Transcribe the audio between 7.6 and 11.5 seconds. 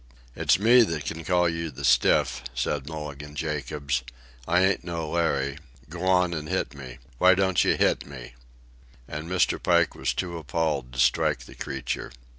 you hit me?" And Mr. Pike was too appalled to strike